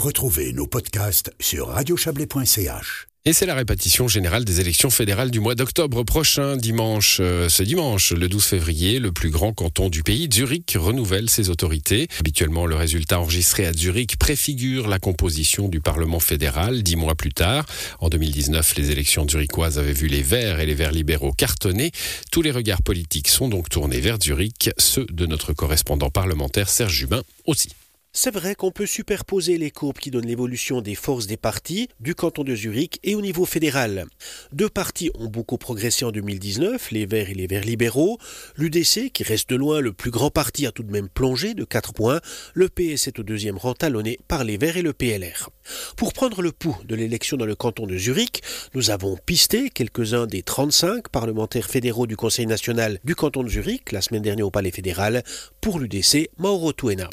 Retrouvez 0.00 0.54
nos 0.54 0.66
podcasts 0.66 1.30
sur 1.38 1.68
radiochablais.ch. 1.68 3.06
Et 3.26 3.34
c'est 3.34 3.44
la 3.44 3.54
répétition 3.54 4.08
générale 4.08 4.46
des 4.46 4.58
élections 4.58 4.88
fédérales 4.88 5.30
du 5.30 5.40
mois 5.40 5.54
d'octobre 5.54 6.04
prochain, 6.04 6.56
dimanche. 6.56 7.18
Euh, 7.20 7.50
ce 7.50 7.62
dimanche, 7.62 8.12
le 8.12 8.26
12 8.26 8.42
février, 8.42 8.98
le 8.98 9.12
plus 9.12 9.28
grand 9.28 9.52
canton 9.52 9.90
du 9.90 10.02
pays, 10.02 10.26
Zurich, 10.32 10.74
renouvelle 10.74 11.28
ses 11.28 11.50
autorités. 11.50 12.08
Habituellement, 12.18 12.64
le 12.64 12.76
résultat 12.76 13.20
enregistré 13.20 13.66
à 13.66 13.74
Zurich 13.74 14.16
préfigure 14.16 14.88
la 14.88 14.98
composition 14.98 15.68
du 15.68 15.82
Parlement 15.82 16.18
fédéral 16.18 16.82
dix 16.82 16.96
mois 16.96 17.14
plus 17.14 17.34
tard. 17.34 17.66
En 17.98 18.08
2019, 18.08 18.76
les 18.78 18.92
élections 18.92 19.28
zurichoises 19.28 19.78
avaient 19.78 19.92
vu 19.92 20.06
les 20.06 20.22
Verts 20.22 20.60
et 20.60 20.64
les 20.64 20.74
Verts 20.74 20.92
libéraux 20.92 21.32
cartonner. 21.32 21.92
Tous 22.32 22.40
les 22.40 22.52
regards 22.52 22.80
politiques 22.80 23.28
sont 23.28 23.50
donc 23.50 23.68
tournés 23.68 24.00
vers 24.00 24.18
Zurich, 24.18 24.70
ceux 24.78 25.04
de 25.10 25.26
notre 25.26 25.52
correspondant 25.52 26.08
parlementaire 26.08 26.70
Serge 26.70 26.94
Jubin 26.94 27.22
aussi. 27.44 27.68
C'est 28.12 28.34
vrai 28.34 28.56
qu'on 28.56 28.72
peut 28.72 28.86
superposer 28.86 29.56
les 29.56 29.70
courbes 29.70 29.98
qui 29.98 30.10
donnent 30.10 30.26
l'évolution 30.26 30.80
des 30.80 30.96
forces 30.96 31.28
des 31.28 31.36
partis 31.36 31.88
du 32.00 32.16
canton 32.16 32.42
de 32.42 32.56
Zurich 32.56 32.98
et 33.04 33.14
au 33.14 33.20
niveau 33.20 33.44
fédéral. 33.44 34.06
Deux 34.52 34.68
partis 34.68 35.12
ont 35.14 35.28
beaucoup 35.28 35.58
progressé 35.58 36.04
en 36.04 36.10
2019, 36.10 36.90
les 36.90 37.06
Verts 37.06 37.30
et 37.30 37.34
les 37.34 37.46
Verts 37.46 37.64
libéraux. 37.64 38.18
L'UDC, 38.56 39.12
qui 39.12 39.22
reste 39.22 39.48
de 39.50 39.54
loin 39.54 39.80
le 39.80 39.92
plus 39.92 40.10
grand 40.10 40.30
parti, 40.30 40.66
a 40.66 40.72
tout 40.72 40.82
de 40.82 40.90
même 40.90 41.08
plongé 41.08 41.54
de 41.54 41.64
4 41.64 41.92
points. 41.92 42.20
Le 42.52 42.68
PS 42.68 43.06
est 43.06 43.20
au 43.20 43.22
deuxième 43.22 43.56
rang 43.56 43.74
talonné 43.74 44.18
par 44.26 44.42
les 44.42 44.56
Verts 44.56 44.76
et 44.76 44.82
le 44.82 44.92
PLR. 44.92 45.50
Pour 45.96 46.12
prendre 46.12 46.42
le 46.42 46.50
pouls 46.50 46.78
de 46.84 46.96
l'élection 46.96 47.36
dans 47.36 47.46
le 47.46 47.54
canton 47.54 47.86
de 47.86 47.96
Zurich, 47.96 48.42
nous 48.74 48.90
avons 48.90 49.16
pisté 49.24 49.70
quelques-uns 49.70 50.26
des 50.26 50.42
35 50.42 51.10
parlementaires 51.10 51.70
fédéraux 51.70 52.08
du 52.08 52.16
Conseil 52.16 52.46
national 52.46 52.98
du 53.04 53.14
canton 53.14 53.44
de 53.44 53.48
Zurich 53.48 53.92
la 53.92 54.00
semaine 54.00 54.22
dernière 54.22 54.48
au 54.48 54.50
Palais 54.50 54.72
fédéral 54.72 55.22
pour 55.60 55.78
l'UDC 55.78 56.30
Mauro 56.38 56.72
Tuena. 56.72 57.06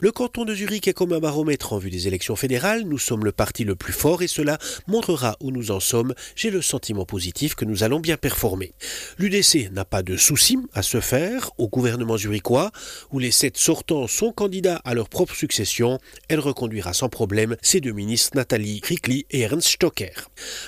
Le 0.00 0.10
canton 0.10 0.46
de 0.46 0.54
Zurich 0.54 0.88
est 0.88 0.94
comme 0.94 1.12
un 1.12 1.20
baromètre 1.20 1.74
en 1.74 1.78
vue 1.78 1.90
des 1.90 2.08
élections 2.08 2.36
fédérales. 2.36 2.84
Nous 2.84 2.98
sommes 2.98 3.24
le 3.24 3.32
parti 3.32 3.64
le 3.64 3.76
plus 3.76 3.92
fort 3.92 4.22
et 4.22 4.28
cela 4.28 4.58
montrera 4.86 5.36
où 5.40 5.50
nous 5.50 5.70
en 5.70 5.80
sommes. 5.80 6.14
J'ai 6.34 6.50
le 6.50 6.62
sentiment 6.62 7.04
positif 7.04 7.54
que 7.54 7.66
nous 7.66 7.82
allons 7.82 8.00
bien 8.00 8.16
performer. 8.16 8.72
L'UDC 9.18 9.70
n'a 9.72 9.84
pas 9.84 10.02
de 10.02 10.16
soucis 10.16 10.58
à 10.72 10.82
se 10.82 11.00
faire 11.00 11.50
au 11.58 11.68
gouvernement 11.68 12.16
zurichois 12.16 12.70
où 13.10 13.18
les 13.18 13.32
sept 13.32 13.58
sortants 13.58 14.06
sont 14.06 14.32
candidats 14.32 14.80
à 14.84 14.94
leur 14.94 15.10
propre 15.10 15.34
succession. 15.34 15.98
Elle 16.28 16.40
reconduira 16.40 16.94
sans 17.02 17.08
problème 17.08 17.56
ses 17.62 17.80
deux 17.80 17.90
ministres 17.90 18.36
Nathalie 18.36 18.80
Rickli 18.84 19.26
et 19.32 19.40
Ernst 19.40 19.70
Stocker. 19.70 20.12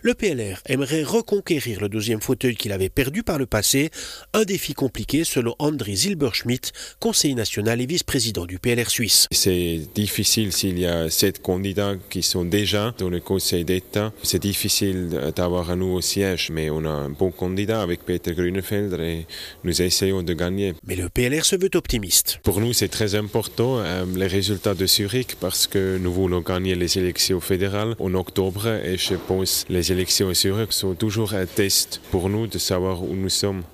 Le 0.00 0.14
PLR 0.14 0.62
aimerait 0.64 1.02
reconquérir 1.02 1.82
le 1.82 1.90
deuxième 1.90 2.22
fauteuil 2.22 2.56
qu'il 2.56 2.72
avait 2.72 2.88
perdu 2.88 3.22
par 3.22 3.38
le 3.38 3.44
passé, 3.44 3.90
un 4.32 4.44
défi 4.44 4.72
compliqué 4.72 5.24
selon 5.24 5.54
André 5.58 5.94
Zilberschmidt, 5.94 6.72
conseiller 7.00 7.34
national 7.34 7.82
et 7.82 7.86
vice-président 7.86 8.46
du 8.46 8.58
PLR 8.58 8.88
suisse. 8.88 9.26
C'est 9.30 9.80
difficile 9.94 10.52
s'il 10.52 10.78
y 10.78 10.86
a 10.86 11.10
sept 11.10 11.42
candidats 11.42 11.96
qui 12.08 12.22
sont 12.22 12.46
déjà 12.46 12.94
dans 12.96 13.10
le 13.10 13.20
Conseil 13.20 13.66
d'État. 13.66 14.10
C'est 14.22 14.40
difficile 14.40 15.10
d'avoir 15.36 15.70
à 15.70 15.76
nous 15.76 15.92
au 15.92 16.00
siège, 16.00 16.48
mais 16.50 16.70
on 16.70 16.86
a 16.86 16.88
un 16.88 17.10
bon 17.10 17.30
candidat 17.30 17.82
avec 17.82 18.06
Peter 18.06 18.32
Grünefeld 18.32 18.98
et 18.98 19.26
nous 19.64 19.82
essayons 19.82 20.22
de 20.22 20.32
gagner. 20.32 20.72
Mais 20.86 20.96
le 20.96 21.10
PLR 21.10 21.44
se 21.44 21.56
veut 21.56 21.68
optimiste. 21.74 22.40
Pour 22.42 22.60
nous, 22.60 22.72
c'est 22.72 22.88
très 22.88 23.16
important 23.16 23.80
euh, 23.80 24.06
les 24.16 24.28
résultats 24.28 24.72
de 24.72 24.86
Zurich 24.86 25.36
parce 25.38 25.66
que 25.66 25.98
nous 25.98 26.21
voulons 26.22 26.40
gagner 26.40 26.76
les 26.76 26.98
élections 26.98 27.40
fédérales 27.40 27.96
en 27.98 28.14
octobre 28.14 28.68
et 28.68 28.96
je 28.96 29.16
pense 29.16 29.64
que 29.66 29.72
les 29.72 29.90
élections 29.90 30.28
à 30.28 30.34
Zurich 30.34 30.72
sont 30.72 30.94
toujours 30.94 31.34
un 31.34 31.46
test 31.46 32.00
pour 32.12 32.28
nous 32.28 32.46
de 32.46 32.58
savoir 32.58 33.02
où 33.02 33.16
nous 33.16 33.28
sommes. 33.28 33.64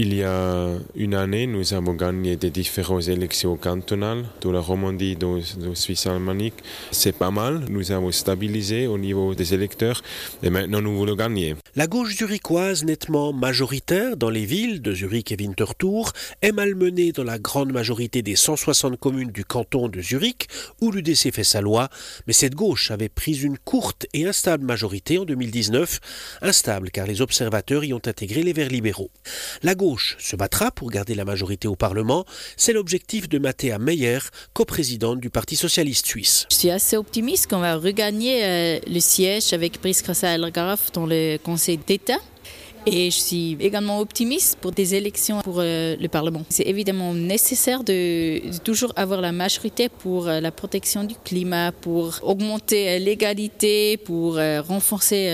Il 0.00 0.14
y 0.14 0.22
a 0.22 0.68
une 0.94 1.14
année, 1.16 1.48
nous 1.48 1.74
avons 1.74 1.92
gagné 1.92 2.36
des 2.36 2.50
différentes 2.50 3.08
élections 3.08 3.56
cantonales 3.56 4.26
de 4.40 4.48
la 4.48 4.60
Romandie, 4.60 5.16
de, 5.16 5.40
de 5.58 5.74
Suisse 5.74 6.06
alémanique. 6.06 6.54
C'est 6.92 7.10
pas 7.10 7.32
mal. 7.32 7.64
Nous 7.68 7.90
avons 7.90 8.12
stabilisé 8.12 8.86
au 8.86 8.96
niveau 8.96 9.34
des 9.34 9.54
électeurs 9.54 10.02
et 10.44 10.50
maintenant 10.50 10.80
nous 10.80 10.96
voulons 10.96 11.16
gagner. 11.16 11.56
La 11.74 11.88
gauche 11.88 12.14
zurichoise, 12.14 12.84
nettement 12.84 13.32
majoritaire 13.32 14.16
dans 14.16 14.30
les 14.30 14.44
villes 14.44 14.82
de 14.82 14.94
Zurich 14.94 15.32
et 15.32 15.36
Winterthur, 15.36 16.12
est 16.42 16.52
malmenée 16.52 17.10
dans 17.10 17.24
la 17.24 17.40
grande 17.40 17.72
majorité 17.72 18.22
des 18.22 18.36
160 18.36 19.00
communes 19.00 19.32
du 19.32 19.44
canton 19.44 19.88
de 19.88 20.00
Zurich, 20.00 20.46
où 20.80 20.92
l'UDC 20.92 21.34
fait 21.34 21.42
sa 21.42 21.60
loi. 21.60 21.88
Mais 22.28 22.32
cette 22.32 22.54
gauche 22.54 22.92
avait 22.92 23.08
pris 23.08 23.42
une 23.42 23.58
courte 23.58 24.06
et 24.12 24.28
instable 24.28 24.64
majorité 24.64 25.18
en 25.18 25.24
2019. 25.24 25.98
Instable 26.42 26.92
car 26.92 27.08
les 27.08 27.20
observateurs 27.20 27.82
y 27.82 27.92
ont 27.92 28.02
intégré 28.06 28.44
les 28.44 28.52
Verts 28.52 28.68
libéraux. 28.68 29.10
La 29.64 29.74
gauche 29.74 29.87
se 29.96 30.36
battra 30.36 30.70
pour 30.70 30.90
garder 30.90 31.14
la 31.14 31.24
majorité 31.24 31.68
au 31.68 31.76
Parlement. 31.76 32.24
C'est 32.56 32.72
l'objectif 32.72 33.28
de 33.28 33.38
Mathéa 33.38 33.78
Meyer, 33.78 34.18
coprésidente 34.52 35.20
du 35.20 35.30
Parti 35.30 35.56
socialiste 35.56 36.06
suisse. 36.06 36.46
Je 36.50 36.56
suis 36.56 36.70
assez 36.70 36.96
optimiste 36.96 37.48
qu'on 37.48 37.60
va 37.60 37.76
regagner 37.76 38.44
euh, 38.44 38.78
le 38.86 39.00
siège 39.00 39.52
avec 39.52 39.80
Brice 39.80 40.02
Graf 40.02 40.92
dans 40.92 41.06
le 41.06 41.38
Conseil 41.38 41.78
d'État. 41.78 42.18
Et 42.86 43.10
je 43.10 43.18
suis 43.18 43.56
également 43.60 44.00
optimiste 44.00 44.58
pour 44.60 44.72
des 44.72 44.94
élections 44.94 45.40
pour 45.42 45.56
euh, 45.58 45.96
le 46.00 46.08
Parlement. 46.08 46.44
C'est 46.48 46.66
évidemment 46.66 47.14
nécessaire 47.14 47.84
de, 47.84 48.40
toujours 48.58 48.92
avoir 48.96 49.20
la 49.20 49.32
majorité 49.32 49.88
pour 49.88 50.28
euh, 50.28 50.40
la 50.40 50.50
protection 50.50 51.04
du 51.04 51.14
climat, 51.24 51.72
pour 51.72 52.18
augmenter 52.22 52.90
euh, 52.90 52.98
l'égalité, 52.98 53.96
pour 53.96 54.38
renforcer 54.38 55.28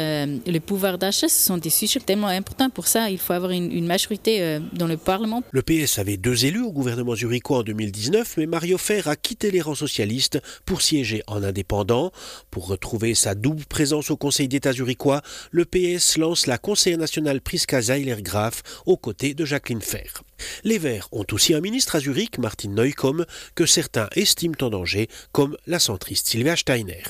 le 0.46 0.58
pouvoir 0.58 0.98
d'achat. 0.98 1.28
Ce 1.28 1.46
sont 1.46 1.58
des 1.58 1.70
sujets 1.70 2.00
tellement 2.00 2.28
importants. 2.28 2.70
Pour 2.70 2.86
ça, 2.86 3.10
il 3.10 3.18
faut 3.18 3.32
avoir 3.32 3.52
une, 3.52 3.86
majorité 3.86 4.58
dans 4.72 4.86
le 4.86 4.96
Parlement. 4.96 5.42
Le 5.50 5.62
PS 5.62 5.98
avait 5.98 6.16
deux 6.16 6.46
élus 6.46 6.62
au 6.62 6.72
gouvernement 6.72 7.14
zurichois 7.14 7.58
en 7.58 7.62
2019, 7.62 8.34
mais 8.38 8.46
Mario 8.46 8.78
Fer 8.78 9.08
a 9.08 9.16
quitté 9.16 9.50
les 9.50 9.60
rangs 9.60 9.74
socialistes 9.74 10.40
pour 10.64 10.82
siéger 10.82 11.22
en 11.26 11.42
indépendant. 11.42 12.12
Pour 12.50 12.68
retrouver 12.68 13.14
sa 13.14 13.34
double 13.34 13.64
présence 13.64 14.10
au 14.10 14.16
Conseil 14.16 14.48
d'État 14.48 14.72
zurichois, 14.72 15.22
le 15.50 15.64
PS 15.64 16.18
lance 16.18 16.46
la 16.46 16.58
conseillère 16.58 16.98
nationale 16.98 17.33
Priska 17.40 17.80
Zeiler-Graf 17.80 18.62
aux 18.86 18.96
côtés 18.96 19.34
de 19.34 19.44
Jacqueline 19.44 19.82
Fer. 19.82 20.22
Les 20.64 20.78
Verts 20.78 21.08
ont 21.12 21.26
aussi 21.32 21.54
un 21.54 21.60
ministre 21.60 21.96
à 21.96 22.00
Zurich, 22.00 22.38
Martin 22.38 22.70
Neukomm, 22.70 23.24
que 23.54 23.66
certains 23.66 24.08
estiment 24.14 24.54
en 24.60 24.70
danger, 24.70 25.08
comme 25.32 25.56
la 25.66 25.78
centriste 25.78 26.26
Sylvia 26.26 26.56
Steiner. 26.56 27.02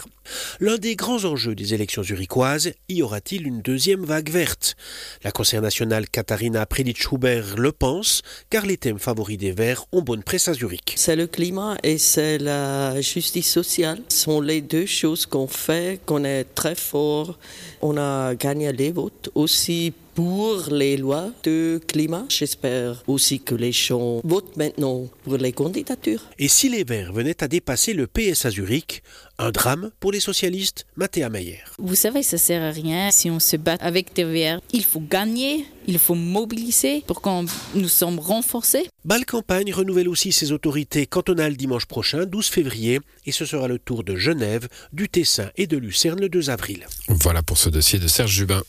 L'un 0.60 0.78
des 0.78 0.96
grands 0.96 1.24
enjeux 1.24 1.54
des 1.54 1.74
élections 1.74 2.02
zurichoises, 2.02 2.72
y 2.88 3.02
aura-t-il 3.02 3.46
une 3.46 3.60
deuxième 3.60 4.04
vague 4.04 4.30
verte? 4.30 4.76
La 5.22 5.32
conseillère 5.32 5.62
nationale 5.62 6.08
Katharina 6.08 6.64
Prelitsch-Huber 6.66 7.42
le 7.56 7.72
pense, 7.72 8.22
car 8.50 8.64
les 8.64 8.76
thèmes 8.76 8.98
favoris 8.98 9.38
des 9.38 9.52
Verts 9.52 9.84
ont 9.92 10.02
bonne 10.02 10.22
presse 10.22 10.48
à 10.48 10.54
Zurich. 10.54 10.94
C'est 10.96 11.16
le 11.16 11.26
climat 11.26 11.76
et 11.82 11.98
c'est 11.98 12.38
la 12.38 13.00
justice 13.00 13.50
sociale. 13.50 14.00
Ce 14.08 14.24
sont 14.24 14.40
les 14.40 14.60
deux 14.60 14.86
choses 14.86 15.26
qu'on 15.26 15.48
fait, 15.48 16.00
qu'on 16.06 16.24
est 16.24 16.44
très 16.54 16.74
fort. 16.74 17.38
On 17.82 17.96
a 17.98 18.34
gagné 18.34 18.72
les 18.72 18.92
votes 18.92 19.30
aussi 19.34 19.92
pour 20.14 20.68
les 20.70 20.96
lois 20.96 21.30
de 21.42 21.80
climat. 21.86 22.24
J'espère 22.28 23.02
aussi 23.14 23.40
que 23.40 23.54
les 23.54 23.72
gens 23.72 24.20
votent 24.24 24.56
maintenant 24.56 25.06
pour 25.24 25.36
les 25.36 25.52
candidatures. 25.52 26.20
Et 26.38 26.48
si 26.48 26.68
les 26.68 26.84
Verts 26.84 27.12
venaient 27.12 27.42
à 27.42 27.48
dépasser 27.48 27.94
le 27.94 28.06
PS 28.06 28.44
à 28.44 28.50
Zurich, 28.50 29.02
un 29.38 29.50
drame 29.50 29.90
pour 30.00 30.12
les 30.12 30.20
socialistes, 30.20 30.86
Mathéa 30.96 31.28
Meyer. 31.28 31.60
Vous 31.78 31.94
savez, 31.94 32.22
ça 32.22 32.38
sert 32.38 32.62
à 32.62 32.70
rien 32.70 33.10
si 33.10 33.30
on 33.30 33.40
se 33.40 33.56
bat 33.56 33.76
avec 33.80 34.14
des 34.14 34.24
Verts. 34.24 34.60
Il 34.72 34.84
faut 34.84 35.00
gagner, 35.00 35.64
il 35.86 35.98
faut 35.98 36.14
mobiliser 36.14 37.02
pour 37.06 37.20
qu'on 37.20 37.46
nous 37.74 37.88
sommes 37.88 38.18
renforcés. 38.18 38.88
Bâle 39.04 39.24
Campagne 39.24 39.72
renouvelle 39.72 40.08
aussi 40.08 40.32
ses 40.32 40.52
autorités 40.52 41.06
cantonales 41.06 41.56
dimanche 41.56 41.86
prochain, 41.86 42.26
12 42.26 42.46
février, 42.46 43.00
et 43.26 43.32
ce 43.32 43.44
sera 43.44 43.68
le 43.68 43.78
tour 43.78 44.04
de 44.04 44.16
Genève, 44.16 44.68
du 44.92 45.08
Tessin 45.08 45.50
et 45.56 45.66
de 45.66 45.76
Lucerne 45.76 46.20
le 46.20 46.28
2 46.28 46.50
avril. 46.50 46.86
Voilà 47.08 47.42
pour 47.42 47.58
ce 47.58 47.70
dossier 47.70 47.98
de 47.98 48.08
Serge 48.08 48.32
Jubin. 48.32 48.62